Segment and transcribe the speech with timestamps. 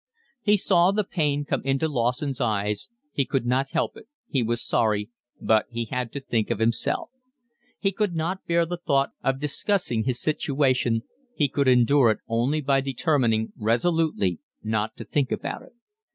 [0.41, 4.65] He saw the pain come into Lawson's eyes, he could not help it, he was
[4.65, 7.11] sorry, but he had to think of himself;
[7.77, 11.03] he could not bear the thought of discussing his situation,
[11.35, 15.73] he could endure it only by determining resolutely not to think about it.